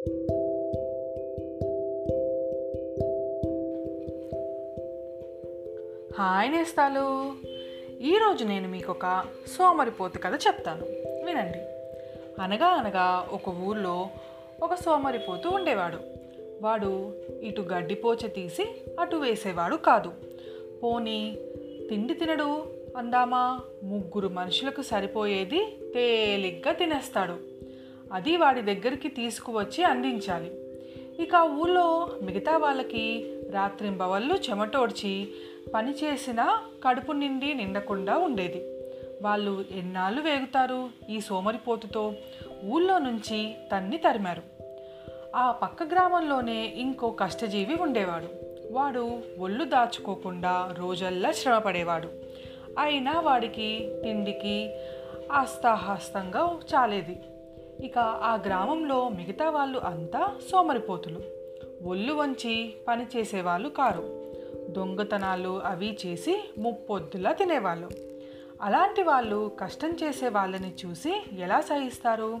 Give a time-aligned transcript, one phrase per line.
[0.00, 0.10] Hi
[6.50, 7.32] నేస్తాలు.
[8.00, 10.86] ఈరోజు నేను మీకు ఒక సోమరిపోతు కథ చెప్తాను.
[11.24, 11.58] వినండి.
[12.42, 14.08] అనగా అనగా ఒక ఊర్లో
[14.62, 15.98] ఒక సోమరిపోతు ఉండేవాడు.
[16.62, 17.12] వాడు
[17.42, 18.66] ఇటు గడ్డిపోచ తీసి
[19.00, 20.12] అటు వేసేవాడు కాదు.
[20.82, 21.38] పోనీ
[21.90, 22.64] తిండి తినడు
[22.96, 23.60] అందామా?
[23.82, 27.59] ముగ్గురు మనుషులకు సరిపోయేది తేలిగ్గా తినేస్తాడు.
[28.12, 30.50] అది వాడి దగ్గరికి తీసుకువచ్చి అందించాలి.
[31.22, 35.28] ఇక ఆ ఊళ్ళో మిగతా వాళ్ళకి రాత్రింబవళ్ళు చెమటోడ్చి
[35.74, 38.62] పని చేసినా కడుపు నిండి నిండకుండా ఉండేది.
[39.22, 42.14] వాళ్ళు ఎన్నాళ్ళు వేగుతారు ఈ సోమరిపోతుతో?
[42.64, 44.42] ఊళ్ళో నుంచి తన్ని తరిమారు.
[45.36, 48.28] ఆ పక్క గ్రామంలోనే ఇంకో కష్టజీవి ఉండేవాడు.
[48.72, 52.08] వాడు ఒళ్ళు దాచుకోకుండా రోజల్లా శ్రమపడేవాడు.
[52.78, 54.74] అయినా వాడికి తిండికి
[55.32, 57.20] ఆస్తాహాస్తంగా చాలేది.
[57.82, 61.20] ఇక ఆ గ్రామంలో మిగతా వాళ్ళు అంతా సోమరిపోతులు.
[61.84, 64.32] ఒళ్ళు వంచి పనిచేసేవాళ్ళు కారు.
[64.68, 67.88] దొంగతనాలు అవి చేసి ముప్పొద్దులా తినేవాళ్ళు.
[68.62, 72.40] అలాంటి వాళ్ళు కష్టం చేసే వాళ్ళని చూసి ఎలా సహిస్తారు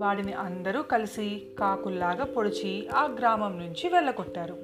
[0.00, 4.56] వాడిని అందరూ కలిసి కాకుల్లాగా పొడిచి ఆ గ్రామం నుంచి వెళ్ళగొట్టారు.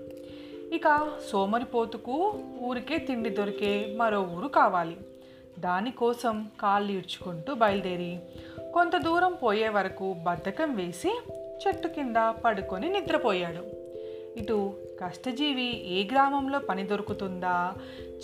[0.73, 4.97] ఇక సోమరిపోతుకు ఊరికే తిండి దొరికే మరో ఊరు కావాలి.
[5.59, 8.19] దానికోసం కాళ్ళు ఈడ్చుకుంటూ బయలుదేరి
[8.75, 11.21] కొంత దూరం పోయే వరకు బద్ధకం వేసి
[11.67, 13.65] చెట్టు కింద పడుకొని నిద్రపోయాడు.
[14.39, 14.73] ఇటు
[15.05, 17.73] కష్టజీవి ఏ గ్రామంలో పని దొరుకుతుందా?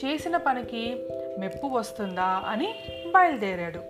[0.04, 1.06] చేసిన పనికి
[1.38, 2.42] మెప్పు వస్తుందా?
[2.46, 2.74] అని
[3.06, 3.80] బయలుదేరాడు.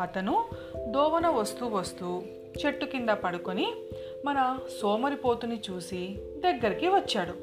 [0.00, 0.44] అతను
[0.86, 2.22] దోవన వస్తూ వస్తూ
[2.66, 3.72] చెట్టు కింద పడుకొని
[4.24, 7.34] మన సోమరిపోతుని చూసి దగ్గరికి వచ్చాడు.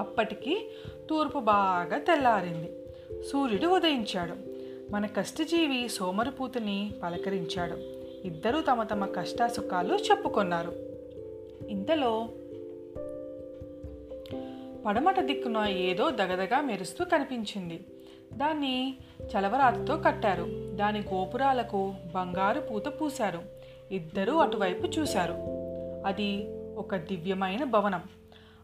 [0.00, 0.68] అప్పటికి
[1.10, 2.72] తూర్పు బాగా తెల్లారింది.
[3.22, 4.51] సూర్యుడు ఉదయించాడు.
[4.92, 7.76] మన కష్టజీవి సోమరిపూతుని పలకరించాడు.
[8.26, 10.72] ఇద్దరూ తమ తమ కష్టాసుఖాలు చెప్పుకున్నారు.
[11.68, 12.28] ఇంతలో
[14.86, 17.84] పడమట దిక్కున ఏదో దగదగా మెరుస్తూ కనిపించింది.
[18.32, 20.46] దాన్ని చలవరాతితో కట్టారు.
[20.76, 23.42] దాని గోపురాలకు బంగారు పూత పూశారు.
[23.90, 25.34] ఇద్దరూ అటువైపు చూశారు.
[26.06, 26.46] అది
[26.76, 28.02] ఒక దివ్యమైన భవనం.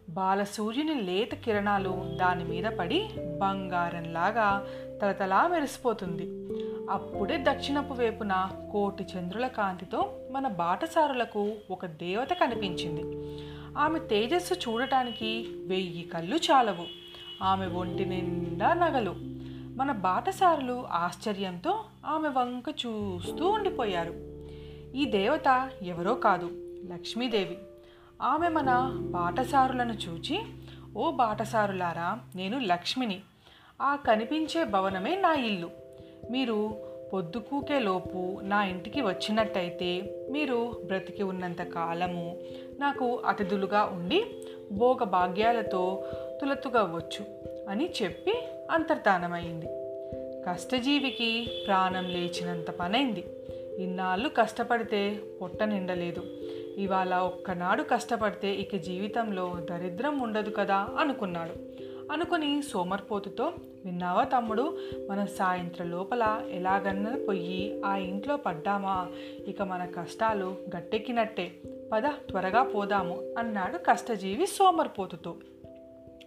[0.08, 4.66] బాలసూర్యుని లేత కిరణాలు దాని మీద పడి బంగారంలాగా
[5.02, 6.22] తలతలా మెరిసిపోతుంది.
[6.91, 13.02] అప్పుడే దక్షిణపు వైపున కోటి చంద్రుల కాంతితో మన బాటసారులకు ఒక దేవత కనిపించింది.
[13.78, 16.86] ఆమె తేజస్సు చూడటానికి వెయ్యి కళ్ళు చాలవు.
[17.44, 19.14] ఆమె ఒంటి నిండా నగలు.
[19.76, 24.14] మన బాటసారులు ఆశ్చర్యంతో ఆమె వంక చూస్తూ ఉండిపోయారు.
[24.96, 26.50] ఈ దేవత ఎవరో కాదు
[26.92, 27.58] లక్ష్మీదేవి.
[28.22, 30.38] ఆమె మన బాటసారులను చూచి
[30.96, 33.20] ఓ బాటసారులారా నేను లక్ష్మిని.
[33.82, 35.70] ఆ కనిపించే భవనమే నా ఇల్లు.
[36.30, 36.76] మీరు
[37.12, 42.38] పొద్దుకూకే లోపు నా ఇంటికి వచ్చినట్టయితే మీరు బ్రతికి ఉన్నంత కాలము
[42.78, 46.04] నాకు అతిథులుగా ఉండి భోగ భాగ్యాలతో
[46.40, 47.24] తులతుగవచ్చు
[47.70, 49.66] అని చెప్పి అంతర్ధానమైంది
[50.46, 53.24] కష్టజీవికి ప్రాణం లేచినంత పనైంది.
[53.78, 56.38] ఇన్నాళ్ళు కష్టపడితే పొట్ట నిండలేదు.
[56.78, 61.52] ఇవాళ ఒక్కనాడు కష్టపడితే ఇక జీవితంలో దరిద్రం ఉండదు కదా అనుకున్నాడు.
[62.12, 63.52] అనుకుని సోమర్పోతుతో
[63.84, 64.78] విన్నావా తమ్ముడు
[65.10, 69.06] మన సాయంత్రం లోపల ఎలాగన్నా పొయ్యి ఆ ఇంట్లో పడ్డామా?
[69.46, 71.52] ఇక మన కష్టాలు గట్టెక్కినట్టే.
[71.92, 75.36] పద త్వరగా పోదాము అన్నాడు కష్టజీవి సోమర్పోతుతో.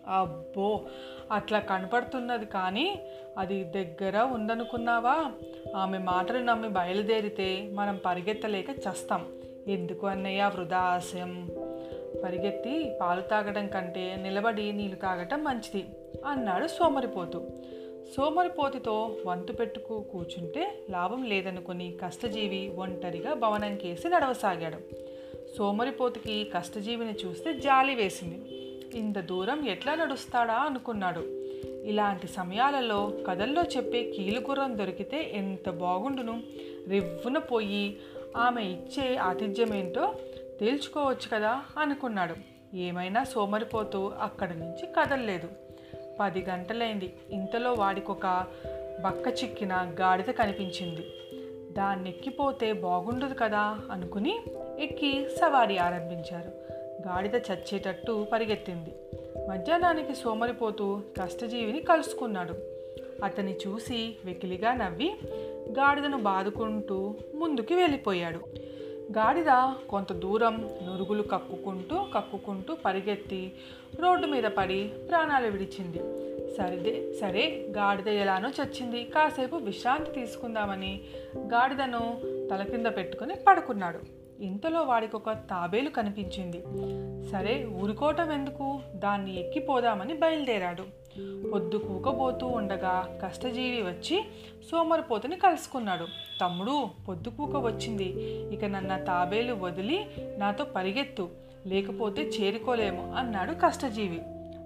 [0.08, 0.86] అబ్బో
[1.32, 3.00] అట్లా కనపడుతున్నది కానీ
[3.38, 5.32] అది దగ్గర ఉందనుకున్నావా?
[5.76, 9.26] ఆమె మాటలు నమ్మి బయలుదేరితే మనం పరిగెత్తలేక చస్తాం.
[9.68, 11.50] ఎందుకు అన్నయ్య వృధా ఆశయం
[12.24, 15.86] పరిగెత్తి పాలు తాగడం కంటే నిలబడి నీళ్ళు తాగటం మంచిది
[16.26, 17.48] అన్నాడు సోమరిపోతు.
[18.18, 24.78] సోమరిపోతితో వంతు పెట్టుకు కూర్చుంటే లాభం లేదనుకుని కష్టజీవి ఒంటరిగా భవనం కేసి నడవసాగాడు.
[25.58, 28.42] సోమరిపోతుకి కష్టజీవిని చూస్తే జాలి వేసింది.
[29.00, 31.20] ఇంత దూరం ఎట్లా నడుస్తాడా అనుకున్నాడు.
[31.84, 36.44] ఇలాంటి సమయాలలో కథల్లో చెప్పే కీలుగుర్రం దొరికితే ఎంత బాగుండును?
[36.90, 37.98] రివ్వున పోయి
[38.38, 40.16] ఆమె ఇచ్చే ఆతిథ్యమేంటో
[40.60, 42.36] తేల్చుకోవచ్చు కదా అనుకున్నాడు.
[42.76, 45.50] ఏమైనా సోమరిపోతూ అక్కడి నుంచి కదలలేదు.
[46.20, 47.14] పది గంటలైంది.
[47.32, 48.46] ఇంతలో వాడికొక
[49.04, 51.14] బక్క చిక్కిన గాడిద కనిపించింది.
[51.74, 54.40] దాన్ని ఎక్కిపోతే బాగుండదు కదా అనుకుని
[54.80, 56.52] ఎక్కి సవారీ ఆరంభించారు.
[57.08, 58.96] గాడిద చచ్చేటట్టు పరిగెత్తింది.
[59.50, 62.81] మధ్యాహ్నానికి సోమరిపోతూ కష్టజీవిని కలుసుకున్నాడు.
[63.24, 65.16] అతన్ని చూసి వెకిలిగా నవ్వి
[65.80, 68.40] గాడిదను బాదుకుంటూ ముందుకు వెళ్ళిపోయాడు.
[69.18, 73.52] గాడిద కొంత దూరం నురుగులు కక్కుకుంటూ కక్కుకుంటూ పరిగెత్తి
[74.00, 75.98] రోడ్డు మీద పడి ప్రాణాలు విడిచింది.
[76.58, 79.04] సరిదే సరే గాడిద ఎలానో చచ్చింది.
[79.04, 81.02] కాసేపు విశ్రాంతి తీసుకుందామని
[81.38, 82.22] గాడిదను
[82.52, 84.21] తల కింద పెట్టుకుని పడుకున్నాడు.
[84.42, 86.64] ఇంతలో వాడికి ఒక తాబేలు కనిపించింది.
[87.32, 88.80] సరే ఊరుకోవటం ఎందుకు?
[88.96, 91.02] దాన్ని ఎక్కిపోదామని బయలుదేరాడు.
[91.50, 94.26] పొద్దు కూకబోతూ ఉండగా కష్టజీవి వచ్చి
[94.72, 96.06] సోమరిపోతుని కలుసుకున్నాడు.
[96.42, 98.04] తమ్ముడు పొద్దు కూక వచ్చింది.
[98.54, 100.06] ఇక నన్న తాబేలు వదిలి
[100.38, 101.30] నాతో పరిగెత్తు.
[101.68, 104.22] లేకపోతే చేరుకోలేము అన్నాడు కష్టజీవి.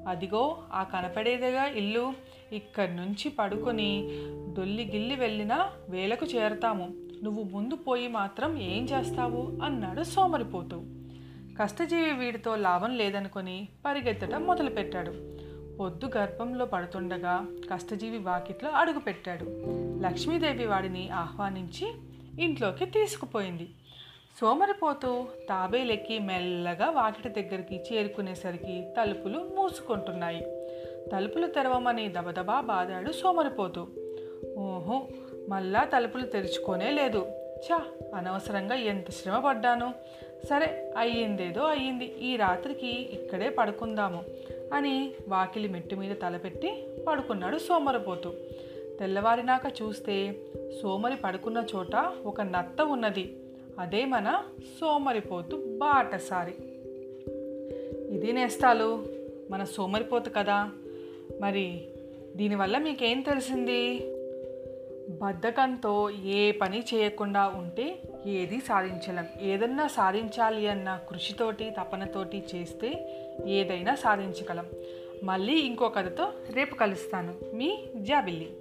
[0.08, 2.14] అదిగో ఆ కనపడేదిగా ఇల్లు.
[2.52, 4.08] ఇక్కడి నుంచి పడుకొని
[4.58, 7.05] దొల్లిగిల్లి వెళ్ళినా వేలకు చేరతాము.
[7.26, 10.82] నువ్వు ముందు పోయి మాత్రం ఏం చేస్తావు అన్నాడు సోమరిపోతూ.
[11.62, 15.14] కష్టజీవి వీడితో లాభం లేదనుకొని పరిగెత్తడం మొదలుపెట్టాడు.
[15.78, 19.46] పొద్దు గర్భంలో పడుతుండగా కష్టజీవి వాకిట్లో అడుగుపెట్టాడు.
[20.02, 21.88] లక్ష్మీదేవి వాడిని ఆహ్వానించి
[22.44, 23.70] ఇంట్లోకి తీసుకుపోయింది.
[24.42, 30.42] సోమరిపోతూ తాబేలెక్కి మెల్లగా వాకిటి దగ్గరికి చేరుకునేసరికి తలుపులు మూసుకుంటున్నాయి.
[31.12, 33.88] తలుపులు తెరవమని దబదబా బాదాడు సోమరిపోతూ.
[34.58, 35.08] ఓహో
[35.50, 37.26] మళ్ళా తలుపులు తెరుచుకోనే లేదు.
[37.58, 39.94] చా అనవసరంగా ఎంత శ్రమ పడ్డాను.
[40.50, 42.06] సరే అయ్యిందేదో అయ్యింది.
[42.06, 44.24] ఈ రాత్రికి ఇక్కడే పడుకుందాము
[44.74, 48.34] అని వాకిలి మెట్టు మీద తలపెట్టి పడుకున్నాడు సోమరపోతు.
[49.00, 50.36] తెల్లవారినాక చూస్తే
[50.82, 51.96] సోమరి పడుకున్న చోట
[52.26, 53.38] ఒక నత్త ఉన్నది.
[53.80, 54.44] అదే మన
[54.80, 56.54] సోమరిపోతు బాటసారి.
[58.16, 59.06] ఇది నేస్తాలు.
[59.52, 60.72] మన సోమరిపోతు కదా.
[61.42, 61.86] మరి
[62.36, 64.12] దీనివల్ల మీకేం తెలిసింది?
[65.10, 69.26] బద్ధకంతో ఏ పని చేయకుండా ఉంటే ఏది సాధించలేం.
[69.42, 73.10] ఏదన్నా సాధించాలి అన్న కృషితోటి తపనతోటి చేస్తే
[73.48, 74.66] ఏదైనా సాధించగలం.
[75.24, 77.36] మళ్ళీ ఇంకో కథతో రేపు కలుస్తాను.
[77.54, 78.58] మీ జాబిల్లి.